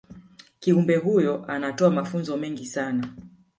kiumbe 0.59 0.95
huyo 0.95 1.45
anatoa 1.45 1.89
mafunzo 1.89 2.37
mengi 2.37 2.65
sana 2.65 3.09